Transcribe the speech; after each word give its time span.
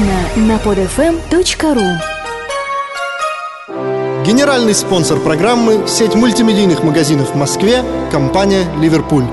ежедневно 0.00 0.20
на 0.36 0.56
podfm.ru 0.56 1.98
Генеральный 4.24 4.74
спонсор 4.74 5.18
программы– 5.20 5.86
сеть 5.88 6.14
мультимедийных 6.14 6.82
магазинов 6.82 7.32
в 7.32 7.36
Москве, 7.36 7.82
компания 8.10 8.66
«Ливерпуль». 8.78 9.24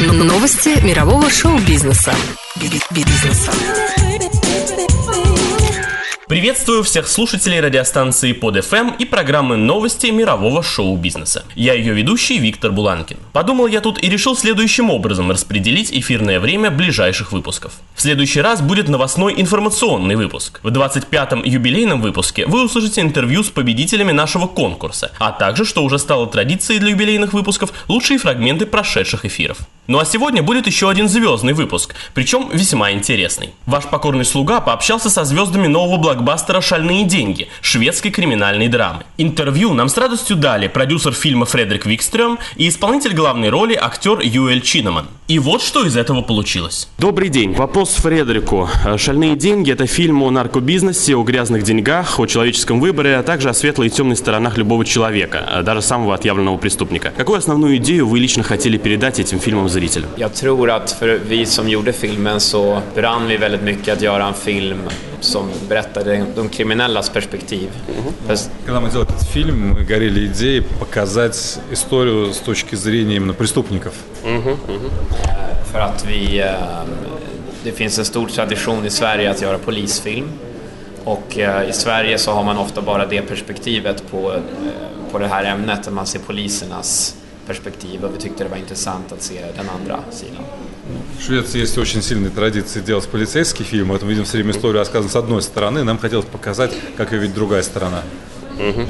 Новости 0.00 0.80
мирового 0.84 1.30
шоу-бизнеса. 1.30 2.12
Бизнеса. 2.90 3.52
Приветствую 6.32 6.82
всех 6.82 7.08
слушателей 7.08 7.60
радиостанции 7.60 8.32
под 8.32 8.56
FM 8.56 8.96
и 8.98 9.04
программы 9.04 9.58
новости 9.58 10.06
мирового 10.06 10.62
шоу-бизнеса. 10.62 11.44
Я 11.54 11.74
ее 11.74 11.92
ведущий 11.92 12.38
Виктор 12.38 12.72
Буланкин. 12.72 13.18
Подумал 13.34 13.66
я 13.66 13.82
тут 13.82 14.02
и 14.02 14.08
решил 14.08 14.34
следующим 14.34 14.88
образом 14.88 15.30
распределить 15.30 15.92
эфирное 15.92 16.40
время 16.40 16.70
ближайших 16.70 17.32
выпусков. 17.32 17.74
В 17.94 18.00
следующий 18.00 18.40
раз 18.40 18.62
будет 18.62 18.88
новостной 18.88 19.34
информационный 19.36 20.16
выпуск. 20.16 20.60
В 20.62 20.68
25-м 20.68 21.44
юбилейном 21.44 22.00
выпуске 22.00 22.46
вы 22.46 22.64
услышите 22.64 23.02
интервью 23.02 23.44
с 23.44 23.50
победителями 23.50 24.12
нашего 24.12 24.46
конкурса, 24.46 25.12
а 25.18 25.32
также, 25.32 25.66
что 25.66 25.84
уже 25.84 25.98
стало 25.98 26.26
традицией 26.26 26.80
для 26.80 26.92
юбилейных 26.92 27.34
выпусков, 27.34 27.74
лучшие 27.88 28.18
фрагменты 28.18 28.64
прошедших 28.64 29.26
эфиров. 29.26 29.58
Ну 29.88 29.98
а 29.98 30.04
сегодня 30.04 30.44
будет 30.44 30.68
еще 30.68 30.88
один 30.88 31.08
звездный 31.08 31.54
выпуск, 31.54 31.96
причем 32.14 32.48
весьма 32.52 32.92
интересный. 32.92 33.50
Ваш 33.66 33.86
покорный 33.86 34.24
слуга 34.24 34.60
пообщался 34.60 35.10
со 35.10 35.24
звездами 35.24 35.66
нового 35.66 35.96
блокбастера 35.96 36.60
«Шальные 36.60 37.02
деньги» 37.02 37.48
шведской 37.62 38.12
криминальной 38.12 38.68
драмы. 38.68 39.02
Интервью 39.18 39.74
нам 39.74 39.88
с 39.88 39.96
радостью 39.96 40.36
дали 40.36 40.68
продюсер 40.68 41.12
фильма 41.12 41.46
Фредерик 41.46 41.84
Викстрем 41.84 42.38
и 42.54 42.68
исполнитель 42.68 43.12
главной 43.12 43.48
роли 43.48 43.74
актер 43.74 44.20
Юэль 44.20 44.60
Чинеман. 44.60 45.08
И 45.26 45.38
вот 45.40 45.62
что 45.62 45.84
из 45.84 45.96
этого 45.96 46.20
получилось. 46.20 46.88
Добрый 46.98 47.28
день. 47.28 47.54
Вопрос 47.54 47.94
Фредерику. 47.94 48.68
«Шальные 48.98 49.34
деньги»— 49.34 49.72
это 49.72 49.86
фильм 49.86 50.22
о 50.22 50.30
наркобизнесе, 50.30 51.16
о 51.16 51.24
грязных 51.24 51.64
деньгах, 51.64 52.20
о 52.20 52.26
человеческом 52.26 52.78
выборе, 52.80 53.16
а 53.16 53.22
также 53.24 53.48
о 53.48 53.54
светлой 53.54 53.88
и 53.88 53.90
темной 53.90 54.16
сторонах 54.16 54.58
любого 54.58 54.84
человека, 54.84 55.62
даже 55.64 55.82
самого 55.82 56.14
отъявленного 56.14 56.58
преступника. 56.58 57.12
Какую 57.16 57.38
основную 57.38 57.78
идею 57.78 58.06
вы 58.06 58.20
лично 58.20 58.44
хотели 58.44 58.76
передать 58.76 59.18
этим 59.18 59.40
фильмам 59.40 59.71
зрителям? 59.71 60.09
Jag 60.15 60.33
tror 60.33 60.69
att 60.71 60.91
för 60.91 61.19
vi 61.29 61.45
som 61.45 61.69
gjorde 61.69 61.93
filmen 61.93 62.39
så 62.39 62.81
brann 62.95 63.27
vi 63.27 63.37
väldigt 63.37 63.61
mycket 63.63 63.93
att 63.93 64.01
göra 64.01 64.27
en 64.27 64.33
film 64.33 64.79
som 65.19 65.49
berättade 65.69 66.25
de 66.35 66.49
kriminellas 66.49 67.09
perspektiv. 67.09 67.69
Fast 68.27 68.51
Когда 68.65 68.79
мы 68.81 68.89
делали 68.91 69.07
этот 69.09 69.23
фильм, 69.23 69.73
мы 69.73 69.83
горели 69.83 70.25
идеей 70.27 70.61
показать 70.79 71.59
историю 71.71 72.33
с 72.33 72.39
точки 72.39 72.75
зрения 72.75 73.15
именно 73.15 73.33
преступников. 73.33 73.93
För 75.71 75.79
att 75.79 76.05
vi... 76.07 76.39
eh, 76.39 76.85
Det 77.63 77.71
finns 77.71 77.99
en 77.99 78.05
stor 78.05 78.27
tradition 78.27 78.85
i 78.85 78.89
Sverige 78.89 79.31
att 79.31 79.41
göra 79.41 79.57
polisfilm. 79.57 80.27
Och 81.03 81.37
eh, 81.39 81.69
i 81.69 81.73
Sverige 81.73 82.17
så 82.17 82.31
har 82.31 82.43
man 82.43 82.57
ofta 82.57 82.81
bara 82.81 83.05
det 83.05 83.21
perspektivet 83.21 84.03
på, 84.11 84.33
eh, 84.33 84.39
på 85.11 85.19
det 85.19 85.27
här 85.27 85.43
ämnet, 85.43 85.87
att 85.87 85.93
man 85.93 86.05
ser 86.05 86.19
polisernas 86.19 87.15
perspektiv 87.46 88.04
och 88.04 88.14
vi 88.14 88.18
tyckte 88.18 88.44
det 88.44 88.50
var 88.50 88.56
intressant. 88.56 89.12
В 91.18 91.22
Швеции 91.22 91.60
есть 91.60 91.78
очень 91.78 92.02
сильные 92.02 92.30
традиции 92.30 92.80
делать 92.80 93.08
полицейский 93.08 93.64
фильм, 93.64 93.88
поэтому 93.88 94.10
видим 94.10 94.24
все 94.24 94.38
время 94.38 94.50
историю 94.50 94.78
рассказана 94.78 95.10
с 95.10 95.16
одной 95.16 95.42
стороны, 95.42 95.84
нам 95.84 95.98
хотелось 95.98 96.26
показать, 96.26 96.72
как 96.96 97.12
ее 97.12 97.20
видит 97.20 97.34
другая 97.34 97.62
сторона. 97.62 98.02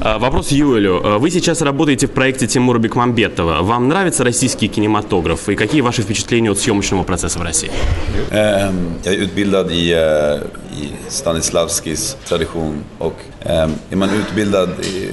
А, 0.01 0.19
Вопрос 0.19 0.51
Юэлю. 0.51 1.01
А, 1.05 1.19
Вы 1.19 1.31
сейчас 1.31 1.63
работаете 1.63 2.07
в 2.07 2.11
проекте 2.11 2.47
Тимура 2.47 2.79
Бекмамбетова. 2.79 3.63
Вам 3.63 3.89
нравится 3.89 4.25
российский 4.25 4.69
кинематограф? 4.69 5.49
И 5.49 5.55
какие 5.55 5.81
ваши 5.81 6.03
впечатления 6.03 6.51
от 6.51 6.59
съемочного 6.59 7.05
процесса 7.05 7.39
в 7.39 7.43
России? 7.43 7.71
Jag 8.31 9.15
är 9.15 9.19
utbildad 9.19 9.71
i, 9.71 9.93
eh, 9.93 10.79
i 10.83 10.93
Stanislavskis 11.09 12.17
tradition 12.29 12.85
och 12.99 13.17
ehm, 13.41 13.75
är 13.91 13.97
man 13.97 14.11
utbildad 14.11 14.69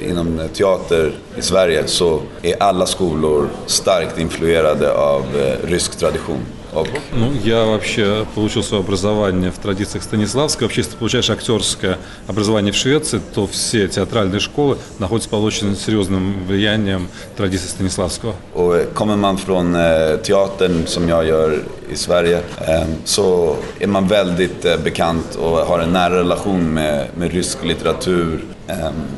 inom 0.09 0.39
teater 0.53 1.11
i 1.37 1.41
Sverige 1.41 1.87
så 1.87 2.21
är 2.41 2.63
alla 2.63 2.85
skolor 2.85 3.49
starkt 3.65 4.19
influerade 4.19 4.93
av 4.93 5.23
eh, 5.35 5.69
rysk 5.69 5.95
tradition. 5.95 6.39
Och 6.73 6.87
Ну, 7.13 7.33
я 7.43 7.65
вообще 7.65 8.25
получил 8.35 8.63
свое 8.63 8.83
образование 8.83 9.51
в 9.51 9.57
традициях 9.57 10.03
Станиславского. 10.03 10.67
Вообще, 10.67 10.81
если 10.81 10.91
ты 10.91 10.97
получаешь 10.97 11.29
актерское 11.29 11.97
образование 12.27 12.71
в 12.71 12.75
Швеции, 12.75 13.21
то 13.33 13.47
все 13.47 13.87
театральные 13.87 14.39
школы 14.39 14.77
находятся 14.99 15.29
под 15.29 15.43
очень 15.43 15.75
серьезным 15.75 16.45
влиянием 16.47 17.07
традиций 17.35 17.69
Станиславского. 17.69 18.35
Och 18.53 18.75
eh, 18.75 18.85
kommer 18.93 19.15
man 19.15 19.37
från 19.37 19.75
eh, 19.75 20.17
teatern 20.17 20.87
som 20.87 21.09
jag 21.09 21.25
gör 21.25 21.63
i 21.91 21.95
Sverige 21.95 22.41
eh, 22.67 22.87
så 23.05 23.55
är 23.79 23.87
man 23.87 24.07
väldigt 24.07 24.65
eh, 24.65 24.77
bekant 24.77 25.35
och 25.35 25.57
har 25.57 25.79
en 25.79 25.93
nära 25.93 26.19
relation 26.19 26.73
med, 26.73 27.07
med 27.15 27.33
rysk 27.33 27.63
litteratur 27.63 28.39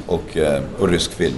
och, 0.07 0.37
och 0.79 0.89
rysk 0.89 1.11
film. 1.11 1.35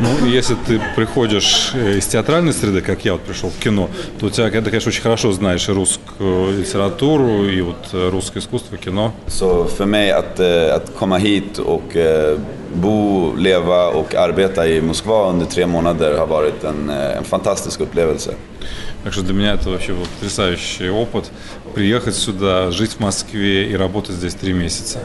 Ну, 0.00 0.26
если 0.26 0.56
ты 0.66 0.80
приходишь 0.96 1.72
э, 1.74 1.98
из 1.98 2.06
театральной 2.06 2.52
среды, 2.52 2.80
как 2.80 3.04
я 3.04 3.12
вот 3.12 3.22
пришел 3.22 3.50
в 3.50 3.58
кино, 3.58 3.88
то 4.18 4.26
у 4.26 4.30
тебя, 4.30 4.50
ты, 4.50 4.70
конечно, 4.70 4.88
очень 4.88 5.02
хорошо 5.02 5.32
знаешь 5.32 5.68
и 5.68 5.72
русскую 5.72 6.58
литературу, 6.58 7.44
и 7.44 7.60
вот 7.60 7.88
э, 7.92 8.08
русское 8.10 8.40
искусство, 8.40 8.76
кино. 8.78 9.12
Så 9.26 9.64
för 9.64 9.86
mig 9.86 10.10
att, 10.10 10.40
eh, 10.40 10.74
att 10.74 10.94
komma 10.94 11.18
hit 11.18 11.58
och 11.58 11.96
bo, 12.74 13.32
leva 13.36 13.88
och 13.88 14.14
arbeta 14.14 14.68
i 14.68 14.80
Moskva 14.80 15.30
under 15.30 15.46
tre 15.46 15.66
månader 15.66 16.18
har 16.18 16.26
varit 16.26 16.64
en, 16.64 16.90
eh, 16.90 17.16
en 17.16 17.24
fantastisk 17.24 17.80
upplevelse. 17.80 18.34
Так 19.04 19.12
что 19.12 19.22
для 19.22 19.34
меня 19.34 19.54
это 19.54 19.70
вообще 19.70 19.92
был 19.92 20.06
потрясающий 20.18 20.90
опыт. 20.90 21.30
Приехать 21.74 22.14
сюда, 22.14 22.70
жить 22.70 22.92
в 22.92 23.00
Москве 23.00 23.70
и 23.70 23.76
работать 23.76 24.14
здесь 24.16 24.34
три 24.34 24.52
месяца. 24.52 24.98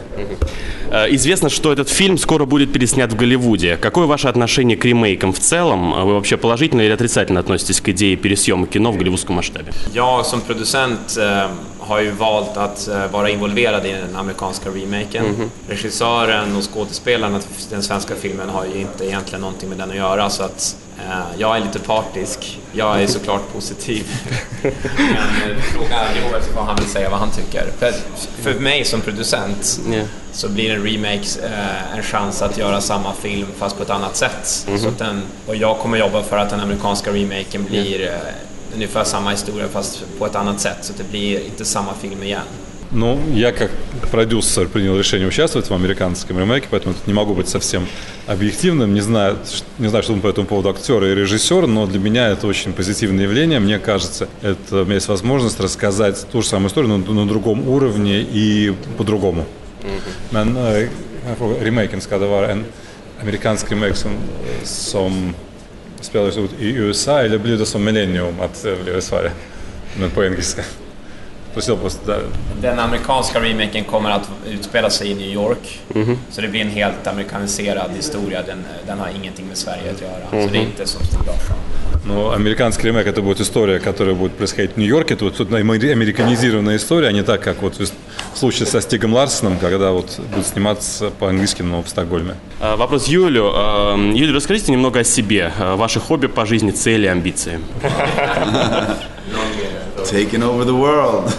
Э, 0.91 1.05
Известно, 1.15 1.49
что 1.49 1.71
этот 1.71 1.89
фильм 1.89 2.17
скоро 2.17 2.45
будет 2.45 2.73
переснят 2.73 3.13
в 3.13 3.15
Голливуде. 3.15 3.77
Какое 3.77 4.05
ваше 4.05 4.27
отношение 4.27 4.75
к 4.75 4.83
ремейкам 4.85 5.31
в 5.31 5.39
целом? 5.39 5.93
Вы 6.05 6.13
вообще 6.13 6.35
положительно 6.35 6.81
или 6.81 6.91
отрицательно 6.91 7.39
относитесь 7.39 7.79
к 7.79 7.87
идее 7.89 8.17
пересъемок 8.17 8.69
кино 8.69 8.91
в 8.91 8.97
голливудском 8.97 9.35
масштабе? 9.35 9.71
Som 9.93 10.41
producent 10.45 11.17
eh, 11.17 11.47
har 11.87 11.99
ju 12.01 12.11
valt 12.11 12.57
att 12.57 12.87
eh, 12.87 13.07
vara 13.07 13.29
involverad 13.29 13.85
i 13.85 13.91
den 13.91 14.15
amerikanska 14.15 14.69
remaken. 14.69 15.51
Regissören 15.69 16.55
och 16.55 16.73
skådespelarna 16.73 17.39
till 17.39 17.49
den 17.69 17.83
svenska 17.83 18.15
filmen 18.15 18.49
har 18.49 18.65
ju 18.65 18.81
inte 18.81 19.05
egentligen 19.05 19.41
någonting 19.41 19.69
med 19.69 19.77
den 19.77 19.89
att 19.89 19.95
göra 19.95 20.29
så 20.29 20.43
att 20.43 20.75
eh, 20.99 21.19
jag 21.37 21.55
är 21.57 21.59
lite 21.59 21.79
partisk. 21.79 22.59
Jag 22.71 23.01
är 23.03 23.07
såklart 23.07 23.53
positiv. 23.53 24.05
Men 24.61 25.51
eh, 25.51 25.57
fråga 25.61 26.41
så 26.47 26.53
får 26.53 26.61
han 26.61 26.75
väl 26.75 26.85
säga 26.85 27.09
vad 27.09 27.19
han 27.19 27.31
tycker. 27.31 27.67
För, 27.79 27.93
för 28.41 28.59
mig 28.59 28.85
som 28.85 29.01
producent 29.01 29.79
Ja. 29.91 30.01
så 30.31 30.49
blir 30.49 30.71
en 30.75 30.83
remake 30.83 31.27
eh, 31.43 31.97
en 31.97 32.03
chans 32.03 32.41
att 32.41 32.57
göra 32.57 32.81
samma 32.81 33.13
film 33.13 33.47
fast 33.57 33.77
på 33.77 33.83
ett 33.83 33.89
annat 33.89 34.15
sätt. 34.15 34.67
Så 34.81 34.87
att 34.87 34.97
den, 34.97 35.21
och 35.47 35.55
jag 35.55 35.77
kommer 35.79 35.97
jobba 35.97 36.23
för 36.23 36.37
att 36.37 36.49
den 36.49 36.59
amerikanska 36.59 37.11
remaken 37.13 37.63
blir 37.65 38.01
eh, 38.07 38.11
ungefär 38.75 39.03
samma 39.03 39.31
historia 39.31 39.67
fast 39.67 40.03
på 40.19 40.25
ett 40.25 40.35
annat 40.35 40.59
sätt. 40.59 40.77
Så 40.81 40.93
det 40.97 41.03
blir 41.11 41.45
inte 41.45 41.65
samma 41.65 41.93
film 41.93 42.23
igen. 42.23 42.41
Ну, 42.91 43.19
я 43.33 43.51
как 43.51 43.71
продюсер 44.11 44.67
принял 44.67 44.97
решение 44.97 45.27
участвовать 45.27 45.69
в 45.69 45.73
американском 45.73 46.39
ремейке, 46.39 46.67
поэтому 46.69 46.93
тут 46.93 47.07
не 47.07 47.13
могу 47.13 47.33
быть 47.33 47.49
совсем 47.49 47.87
объективным. 48.27 48.93
Не 48.93 49.01
знаю, 49.01 49.37
не 49.79 49.87
знаю, 49.87 50.03
что 50.03 50.13
думают 50.13 50.23
по 50.23 50.27
этому 50.27 50.47
поводу 50.47 50.69
актер 50.69 51.03
и 51.03 51.15
режиссер, 51.15 51.67
но 51.67 51.87
для 51.87 51.99
меня 51.99 52.29
это 52.29 52.47
очень 52.47 52.73
позитивное 52.73 53.23
явление. 53.23 53.59
Мне 53.59 53.79
кажется, 53.79 54.29
это 54.41 54.81
у 54.81 54.85
меня 54.85 54.95
есть 54.95 55.07
возможность 55.07 55.59
рассказать 55.59 56.25
ту 56.31 56.41
же 56.41 56.47
самую 56.47 56.69
историю, 56.69 56.97
но 56.97 57.13
на 57.13 57.27
другом 57.27 57.67
уровне 57.67 58.21
и 58.21 58.73
по-другому. 58.97 59.45
Men 60.31 60.57
eh, 60.57 60.89
jag 61.27 61.37
frågar, 61.37 61.55
remaken, 61.63 62.01
ska 62.01 62.17
det 62.17 62.27
vara 62.27 62.51
en 62.51 62.65
amerikansk 63.21 63.71
remake 63.71 63.95
som, 63.95 64.11
som 64.63 65.33
spelades 66.05 66.37
ut 66.37 66.51
i 66.59 66.69
USA 66.69 67.19
eller 67.19 67.37
blir 67.37 67.57
det 67.57 67.65
som 67.65 67.83
Millennium 67.83 68.39
att 68.39 68.65
eh, 68.65 68.71
det 68.71 68.83
blir 68.83 68.97
i 68.97 69.01
Sverige? 69.01 69.31
Men 69.99 70.09
på 70.09 70.23
engelska. 70.23 70.61
Просто, 71.55 71.99
да, 72.05 72.17
Den 72.61 72.79
amerikanska 72.79 73.39
remaken 73.39 73.83
kommer 73.83 74.11
att 74.11 74.29
utspela 74.49 74.89
sig 74.89 75.11
i 75.11 75.15
New 75.15 75.33
York. 75.33 75.79
Så 76.31 76.41
det 76.41 76.47
blir 76.47 76.61
en 76.61 76.69
helt 76.69 77.07
amerikaniserad 77.07 77.91
historia. 77.95 78.41
Den, 78.43 78.63
den 78.87 78.99
har 78.99 79.07
ingenting 79.19 79.47
med 79.47 79.57
Sverige 79.57 79.91
att 79.91 80.01
göra. 80.01 80.43
Så 80.45 80.49
det 80.51 80.57
är 80.57 80.61
inte 80.61 80.85
som 80.85 81.03
Stig 81.05 81.19
Larsson. 81.27 81.55
Но 82.07 82.29
американский 82.31 82.87
ремейк 82.87 83.07
это 83.07 83.21
будет 83.21 83.39
история, 83.39 83.79
которая 83.79 84.13
будет 84.15 84.37
происходить 84.37 84.71
в 84.75 84.77
Нью-Йорке. 84.77 85.13
Это 85.15 85.23
вот 85.25 85.37
тут 85.37 85.49
амери- 85.51 85.91
американизированная 85.91 86.75
история, 86.75 87.07
а 87.07 87.11
не 87.11 87.23
так, 87.23 87.41
как 87.41 87.61
вот 87.63 87.79
в 87.79 88.37
случае 88.37 88.67
со 88.67 88.79
Стигом 88.81 89.13
Ларсоном, 89.13 89.57
когда 89.57 89.89
вот 89.91 90.19
будет 90.35 90.45
сниматься 90.45 91.09
по-английски, 91.19 91.63
но 91.63 91.81
в 91.81 91.89
Стокгольме. 91.89 92.35
Вопрос 92.59 93.07
Юлю. 93.07 93.51
Э, 93.55 93.95
Юлия, 94.13 94.33
расскажите 94.33 94.71
немного 94.71 94.99
о 94.99 95.03
себе, 95.03 95.51
э, 95.59 95.75
ваши 95.75 95.99
хобби 95.99 96.27
по 96.27 96.45
жизни, 96.45 96.69
цели, 96.71 97.07
амбиции. 97.07 97.59
Taking 100.11 100.43
over 100.43 100.65
the 100.65 100.71
world! 100.71 101.33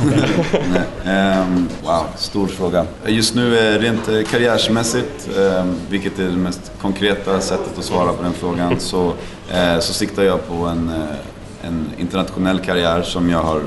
Ehm, 1.04 1.68
wow, 1.84 2.04
stor 2.16 2.46
fråga. 2.46 2.86
Just 3.06 3.34
nu 3.34 3.58
är 3.58 3.78
rent 3.78 4.08
eh, 4.08 4.22
karriärsmässigt, 4.22 5.28
ehm, 5.38 5.74
vilket 5.90 6.18
är 6.18 6.24
det 6.24 6.36
mest 6.36 6.72
konkreta 6.80 7.40
sättet 7.40 7.78
att 7.78 7.84
svara 7.84 8.12
på 8.12 8.22
den 8.22 8.32
frågan, 8.32 8.80
så, 8.80 9.12
eh, 9.50 9.78
så 9.80 9.92
siktar 9.92 10.22
jag 10.22 10.48
på 10.48 10.54
en, 10.54 10.88
eh, 10.88 11.68
en 11.68 11.86
internationell 11.98 12.58
karriär 12.58 13.02
som 13.02 13.30
jag 13.30 13.42
har 13.42 13.60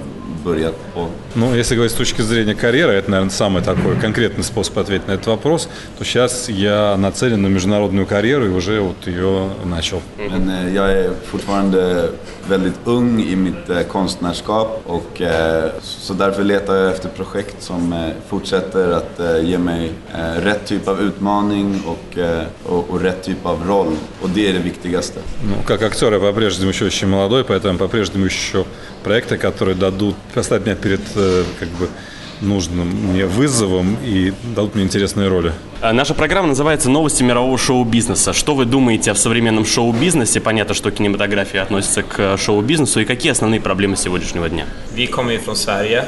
på. 0.94 1.08
Ну, 1.36 1.56
если 1.56 1.76
говорить 1.76 1.92
с 1.92 1.98
точки 1.98 2.22
зрения 2.22 2.56
карьеры, 2.56 2.94
это, 2.94 3.12
наверное, 3.12 3.32
самый 3.32 3.62
такой 3.64 3.96
конкретный 3.96 4.44
способ 4.44 4.78
ответить 4.78 5.08
на 5.08 5.14
этот 5.14 5.28
вопрос, 5.28 5.70
то 5.98 6.04
сейчас 6.04 6.50
я 6.50 6.98
нацелен 6.98 7.42
на 7.42 7.48
международную 7.48 8.06
карьеру 8.06 8.46
и 8.46 8.50
уже 8.50 8.82
вот 8.82 9.08
ее 9.08 9.50
начал. 9.66 10.02
Men 10.18 10.50
eh, 10.50 10.74
jag 10.74 10.92
är 10.92 11.14
fortfarande 11.32 12.10
väldigt 12.48 12.80
ung 12.86 13.22
i 13.22 13.36
mitt 13.36 13.88
konstnärskap 13.88 14.82
och 14.86 15.22
så 15.82 16.14
därför 16.14 16.44
letar 16.44 16.76
jag 16.76 16.92
efter 16.92 17.10
projekt 17.10 17.64
som 17.64 17.94
eh, 17.94 18.10
fortsätter 18.30 18.92
att 18.92 19.20
eh, 19.20 19.50
ge 19.50 19.58
mig 19.58 19.92
eh, 20.14 20.42
rätt 20.42 20.66
typ 20.66 20.88
av 20.88 21.02
utmaning 21.02 21.82
och, 21.86 22.18
och, 22.64 22.90
och 22.90 23.02
rätt 23.02 23.24
typ 23.24 23.46
av 23.46 23.68
roll. 23.68 23.96
Och 24.22 24.30
det 24.30 24.50
är 24.50 24.54
det 24.54 24.60
viktigaste. 24.60 25.20
Ну, 25.44 25.64
как 25.66 25.82
актер 25.82 26.14
я 26.14 26.20
по-прежнему 26.20 26.72
еще 26.72 26.86
очень 26.86 27.08
молодой, 27.08 27.44
поэтому 27.44 27.78
по-прежнему 27.78 28.28
ищу 28.28 28.66
проекты, 29.04 29.38
которые 29.38 29.76
дадут, 29.76 30.16
поставить 30.34 30.66
меня 30.66 30.76
перед 30.76 31.02
э, 31.16 31.44
как 31.60 31.70
бы 31.70 31.90
нужным 32.42 32.88
мне 32.88 33.26
вызовом 33.26 33.98
и 34.04 34.34
дадут 34.56 34.76
мне 34.76 34.84
интересные 34.84 35.28
роли. 35.28 35.52
Э, 35.82 35.92
Наша 35.92 36.14
программа 36.14 36.48
называется 36.48 36.90
«Новости 36.90 37.24
мирового 37.24 37.58
шоу-бизнеса». 37.58 38.34
Что 38.34 38.56
вы 38.56 38.66
думаете 38.66 39.12
о 39.12 39.16
современном 39.16 39.66
шоу-бизнесе? 39.66 40.40
Понятно, 40.40 40.74
что 40.74 40.92
кинематография 40.92 41.62
относится 41.62 42.04
к 42.04 42.20
э, 42.20 42.38
шоу-бизнесу. 42.38 43.02
И 43.02 43.06
какие 43.06 43.32
основные 43.32 43.62
проблемы 43.62 43.96
сегодняшнего 43.96 44.50
дня? 44.50 44.66
Vi 44.96 45.08
kommer 45.08 45.34
ju 45.34 45.40
från 45.40 45.56
Sverige, 45.56 46.06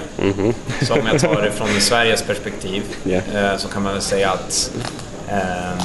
så 0.82 0.94
om 0.94 1.08
jag 1.08 1.20
tar 1.20 1.42
det 1.42 1.52
från 1.52 1.68
Sveriges 1.80 2.22
perspektiv 2.22 2.84
eh, 3.06 3.58
så 3.58 3.68
kan 3.68 3.84
man 3.84 3.94
väl 3.94 4.02
säga 4.02 4.32
att 4.32 4.72
ehm, 5.30 5.78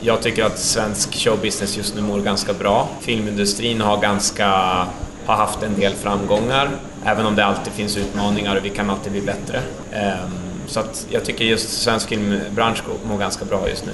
jag 0.00 0.22
tycker 0.22 0.44
att 0.44 0.58
svensk 0.58 1.14
showbusiness 1.14 1.76
just 1.76 1.94
nu 1.94 2.02
mår 2.02 2.20
ganska 2.20 2.52
bra. 2.52 2.88
Filmindustrin 3.00 3.80
har 3.80 4.00
ganska 4.00 4.86
har 5.26 5.34
haft 5.34 5.62
en 5.62 5.74
del 5.74 5.94
framgångar, 5.94 6.68
även 7.04 7.26
om 7.26 7.36
det 7.36 7.44
alltid 7.44 7.72
finns 7.72 7.96
utmaningar 7.96 8.56
och 8.56 8.64
vi 8.64 8.70
kan 8.70 8.90
alltid 8.90 9.12
bli 9.12 9.20
bättre. 9.20 9.60
Ehm, 9.92 10.30
så 10.66 10.80
att 10.80 11.06
jag 11.10 11.24
tycker 11.24 11.44
just 11.44 11.82
svensk 11.82 12.08
filmbransch 12.08 12.82
mår 13.08 13.18
ganska 13.18 13.44
bra 13.44 13.68
just 13.68 13.86
nu. 13.86 13.92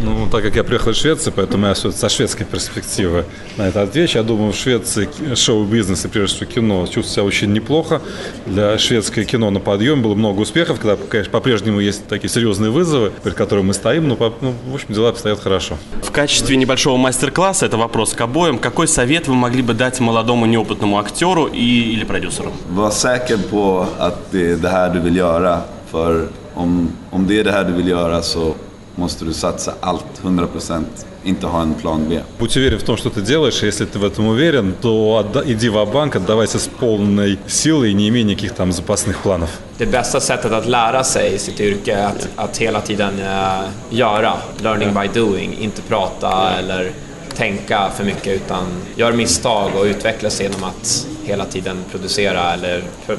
Ну, 0.00 0.28
так 0.30 0.42
как 0.42 0.54
я 0.54 0.62
приехал 0.62 0.92
из 0.92 0.96
Швеции, 0.96 1.32
поэтому 1.34 1.66
я 1.66 1.74
со 1.74 2.08
шведской 2.08 2.46
перспективы 2.46 3.24
на 3.56 3.68
это 3.68 3.82
отвечу. 3.82 4.18
Я 4.18 4.24
думаю, 4.24 4.52
в 4.52 4.56
Швеции 4.56 5.08
шоу-бизнес 5.34 6.04
и 6.04 6.08
прежде 6.08 6.36
всего 6.36 6.50
кино 6.50 6.84
чувствует 6.84 7.06
себя 7.06 7.24
очень 7.24 7.52
неплохо. 7.52 8.00
Для 8.46 8.78
шведское 8.78 9.24
кино 9.24 9.50
на 9.50 9.58
подъем 9.58 10.02
было 10.02 10.14
много 10.14 10.40
успехов, 10.40 10.78
когда, 10.78 10.96
конечно, 10.96 11.32
по-прежнему 11.32 11.80
есть 11.80 12.06
такие 12.06 12.28
серьезные 12.30 12.70
вызовы, 12.70 13.10
перед 13.24 13.36
которыми 13.36 13.66
мы 13.66 13.74
стоим, 13.74 14.08
но, 14.08 14.16
ну, 14.40 14.54
в 14.70 14.74
общем, 14.74 14.94
дела 14.94 15.08
обстоят 15.08 15.40
хорошо. 15.40 15.76
В 16.02 16.12
качестве 16.12 16.56
небольшого 16.56 16.96
мастер-класса, 16.96 17.66
это 17.66 17.76
вопрос 17.76 18.14
к 18.14 18.20
обоим, 18.20 18.58
какой 18.58 18.86
совет 18.86 19.26
вы 19.26 19.34
могли 19.34 19.62
бы 19.62 19.74
дать 19.74 19.98
молодому 20.00 20.46
неопытному 20.46 20.98
актеру 20.98 21.46
и, 21.46 21.92
или 21.92 22.04
продюсеру? 22.04 22.52
Var 22.70 22.90
säker 22.90 23.38
på 23.50 23.86
att 23.98 24.30
det 24.30 24.50
är 24.50 24.56
det 24.56 24.68
här 24.68 24.94
du 24.94 25.00
vill 25.00 25.16
göra. 25.16 25.62
För 25.90 26.28
om, 26.54 26.92
om 27.10 27.26
det 27.26 27.40
är 27.40 27.44
det 27.44 27.52
här 27.52 27.64
du 27.64 27.72
vill 27.72 27.88
göra 27.88 28.22
så 28.22 28.54
måste 28.97 29.25
du 29.25 29.33
satsa 29.33 29.73
allt, 29.81 30.05
100%. 30.23 30.83
Inte 31.25 31.47
ha 31.47 31.61
en 31.61 31.73
plan 31.73 32.05
B. 32.09 32.19
Будь 32.37 32.57
уверен 32.57 32.79
в 32.79 32.83
том, 32.83 32.97
что 32.97 33.09
ты 33.09 33.21
делаешь, 33.21 33.63
и 33.63 33.65
если 33.65 33.85
ты 33.85 33.99
в 33.99 34.03
этом 34.03 34.27
уверен, 34.27 34.75
то 34.81 35.17
отда- 35.17 35.43
иди 35.45 35.69
в 35.69 35.85
банк 35.93 36.15
отдавайся 36.15 36.59
с 36.59 36.67
полной 36.79 37.39
силой 37.47 37.91
и 37.91 37.93
не 37.93 38.09
имей 38.09 38.23
никаких 38.23 38.53
там 38.53 38.71
запасных 38.71 39.17
планов. 39.23 39.49
Det 39.77 39.85
bästa 39.85 40.19
sättet 40.19 40.51
att 40.51 40.65
lära 40.65 41.03
sig 41.03 41.33
i 41.33 41.39
sitt 41.39 41.59
yrke 41.59 41.93
är 41.93 42.05
att, 42.07 42.27
att 42.35 42.57
hela 42.57 42.81
tiden 42.81 43.19
eh, 43.19 43.63
göra, 43.89 44.33
learning 44.61 44.93
by 44.93 45.19
doing, 45.19 45.57
inte 45.61 45.81
prata 45.81 46.51
eller 46.59 46.91
tänka 47.37 47.89
för 47.97 48.03
mycket 48.03 48.35
utan 48.35 48.65
gör 48.95 49.11
misstag 49.11 49.71
och 49.75 49.83
utveckla 49.83 50.29
sig 50.29 50.45
genom 50.45 50.63
att 50.63 51.07
hela 51.23 51.45
tiden 51.45 51.77
producera 51.91 52.53
eller 52.53 52.83
per, 53.05 53.17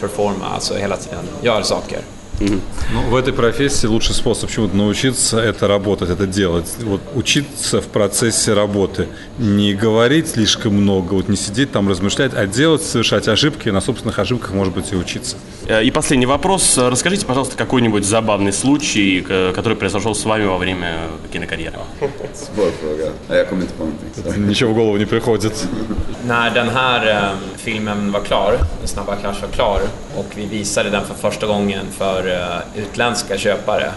performa, 0.00 0.48
alltså 0.54 0.74
hela 0.74 0.96
tiden 0.96 1.24
gör 1.42 1.62
saker. 1.62 2.00
Ну, 2.39 3.01
в 3.09 3.15
этой 3.15 3.33
профессии 3.33 3.87
лучший 3.87 4.13
способ 4.15 4.49
чему-то 4.49 4.75
научиться– 4.75 5.39
это 5.39 5.67
работать, 5.67 6.09
это 6.09 6.27
делать. 6.27 6.75
Вот 6.83 7.01
учиться 7.15 7.81
в 7.81 7.87
процессе 7.87 8.53
работы. 8.53 9.07
Не 9.37 9.73
говорить 9.73 10.27
слишком 10.29 10.73
много, 10.73 11.13
вот 11.13 11.29
не 11.29 11.37
сидеть 11.37 11.71
там 11.71 11.89
размышлять, 11.89 12.33
а 12.33 12.45
делать, 12.45 12.83
совершать 12.83 13.27
ошибки, 13.27 13.69
на 13.69 13.81
собственных 13.81 14.19
ошибках, 14.19 14.51
может 14.53 14.73
быть, 14.73 14.91
и 14.91 14.95
учиться. 14.95 15.37
Э, 15.67 15.83
И 15.83 15.91
последний 15.91 16.25
вопрос. 16.25 16.77
Расскажите, 16.77 17.25
пожалуйста, 17.25 17.55
какой-нибудь 17.57 18.05
забавный 18.05 18.51
случай, 18.53 19.21
который 19.55 19.77
произошел 19.77 20.13
с 20.13 20.25
вами 20.25 20.45
во 20.45 20.57
время 20.57 20.97
кинокарьеры. 21.31 21.77
Så. 21.99 22.09
Ничего 24.37 24.71
в 24.71 24.75
голову 24.75 24.97
не 24.97 25.05
приходит. 25.05 25.53
När 26.25 26.49
den 26.51 26.69
här 26.69 27.07
eh, 27.07 27.31
filmen 27.57 28.11
var 28.11 28.21
klar, 28.21 28.57
Snabba 28.85 29.15
Clash 29.15 29.41
var 29.41 29.49
klar, 29.49 29.81
och 30.15 30.25
vi 30.35 30.45
visade 30.45 30.89
den 30.89 31.05
för 31.05 31.13
första 31.13 31.47
gången 31.47 31.85
för 31.97 32.22
eh, 32.27 32.83
utländska 32.83 33.37
köpare, 33.37 33.91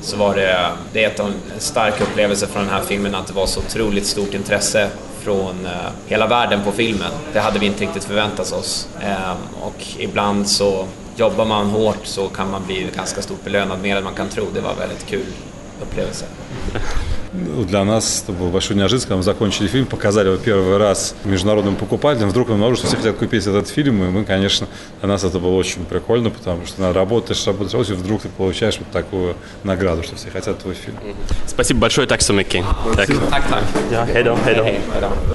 så 0.00 0.16
var 0.16 0.34
det, 0.34 0.70
det 0.92 1.04
är 1.04 1.20
en 1.20 1.34
stark 1.58 2.00
upplevelse 2.00 2.46
från 2.46 2.62
den 2.62 2.72
här 2.72 2.82
filmen 2.82 3.14
att 3.14 3.26
det 3.26 3.32
var 3.32 3.46
så 3.46 3.60
otroligt 3.60 4.06
stort 4.06 4.34
intresse 4.34 4.88
från 5.22 5.66
eh, 5.66 5.90
hela 6.06 6.26
världen 6.26 6.60
på 6.64 6.72
filmen. 6.72 7.10
Det 7.32 7.40
hade 7.40 7.58
vi 7.58 7.66
inte 7.66 7.84
riktigt 7.84 8.04
förväntat 8.04 8.52
oss. 8.52 8.88
Eh, 9.00 9.32
och 9.60 9.86
ibland 9.98 10.48
så 10.48 10.86
jobbar 11.16 11.44
man 11.44 11.66
hårt 11.66 12.00
så 12.06 12.28
kan 12.28 12.50
man 12.50 12.66
bli 12.66 12.88
ganska 12.96 13.22
stort 13.22 13.44
belönad 13.44 13.82
mer 13.82 13.96
än 13.96 14.04
man 14.04 14.14
kan 14.14 14.28
tro. 14.28 14.44
Det 14.54 14.60
var 14.60 14.70
en 14.70 14.78
väldigt 14.78 15.06
kul 15.06 15.26
upplevelse. 15.82 16.24
Для 17.32 17.84
нас 17.84 18.22
это 18.22 18.32
было 18.32 18.50
большой 18.50 18.76
неожиданность, 18.76 19.06
когда 19.06 19.16
мы 19.16 19.22
закончили 19.22 19.66
фильм, 19.66 19.86
показали 19.86 20.28
его 20.28 20.36
первый 20.36 20.76
раз 20.76 21.14
международным 21.24 21.76
покупателям. 21.76 22.28
Вдруг 22.28 22.48
мы 22.48 22.54
обнаружили, 22.54 22.86
что 22.86 22.88
все 22.88 22.96
хотят 22.96 23.16
купить 23.16 23.46
этот 23.46 23.68
фильм, 23.68 24.02
и 24.04 24.08
мы, 24.08 24.24
конечно, 24.24 24.66
для 25.00 25.08
нас 25.08 25.24
это 25.24 25.38
было 25.38 25.54
очень 25.56 25.84
прикольно, 25.84 26.30
потому 26.30 26.66
что 26.66 26.82
надо 26.82 26.94
работаешь, 26.94 27.46
работаешь, 27.46 27.72
работаешь, 27.72 27.98
и 27.98 28.02
вдруг 28.02 28.22
ты 28.22 28.28
получаешь 28.28 28.76
вот 28.78 28.90
такую 28.90 29.36
награду, 29.64 30.02
что 30.02 30.16
все 30.16 30.30
хотят 30.30 30.58
твой 30.58 30.74
фильм. 30.74 30.96
Спасибо 31.46 31.80
большое, 31.80 32.06
так 32.06 32.20
mycket. 32.20 32.64
Так. 32.96 33.08
Hej 34.14 34.24
då. 34.24 34.38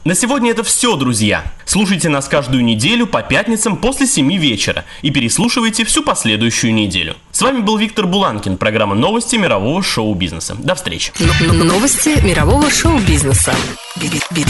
На 0.04 0.16
сегодня 0.16 0.52
это 0.52 0.64
все, 0.64 0.96
друзья. 0.96 1.44
Слушайте 1.66 2.10
нас 2.10 2.28
каждую 2.28 2.64
неделю 2.64 3.08
по 3.08 3.22
пятницам 3.22 3.78
после 3.78 4.08
7 4.08 4.38
вечера 4.38 4.86
и 5.02 5.12
переслушивайте 5.12 5.84
всю 5.84 6.04
последующую 6.04 6.74
неделю. 6.74 7.16
С 7.38 7.42
вами 7.44 7.60
был 7.60 7.78
Виктор 7.78 8.08
Буланкин, 8.08 8.58
программа 8.58 8.96
«Новости 8.96 9.36
мирового 9.36 9.84
шоу-бизнеса». 9.84 10.56
До 10.58 10.74
встречи. 10.74 11.14
Новости 11.40 12.20
мирового 12.26 12.68
шоу-бизнеса. 12.72 13.54
Би- 14.02 14.08
би- 14.08 14.22
би- 14.32 14.46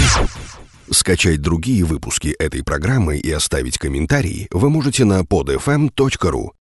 Скачать 0.89 1.42
другие 1.42 1.84
выпуски 1.84 2.30
этой 2.30 2.63
программы 2.63 3.18
и 3.18 3.30
оставить 3.30 3.78
комментарии 3.78 4.48
вы 4.51 4.69
можете 4.69 5.04
на 5.04 5.19
podfm.ru. 5.24 6.51